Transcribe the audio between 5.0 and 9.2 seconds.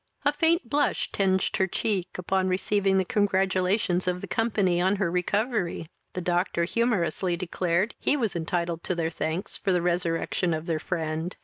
recovery. The doctor humourously declared he was entitled to their